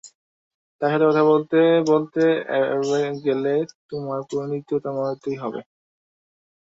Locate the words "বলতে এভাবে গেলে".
1.87-3.53